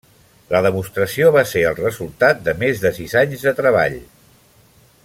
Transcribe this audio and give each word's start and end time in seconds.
La 0.53 0.61
demostració 0.65 1.27
va 1.35 1.43
ser 1.51 1.63
el 1.73 1.77
resultat 1.81 2.43
de 2.49 2.57
més 2.65 2.83
de 2.87 2.93
sis 2.99 3.17
anys 3.25 3.47
de 3.51 3.55
treball. 3.61 4.01